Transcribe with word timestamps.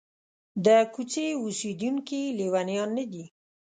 د 0.65 0.67
کوڅې 0.93 1.27
اوسېدونکي 1.43 2.21
لېونیان 2.37 2.89
نه 2.97 3.05
دي. 3.11 3.25